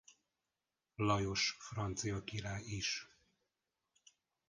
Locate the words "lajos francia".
0.97-2.23